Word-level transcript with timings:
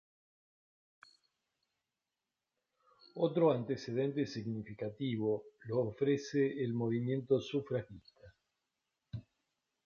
Otro 3.27 3.51
antecedente 3.51 4.25
significativo 4.25 5.43
lo 5.65 5.81
ofrece 5.81 6.43
el 6.63 6.73
movimiento 6.73 7.39
sufragista. 7.39 8.33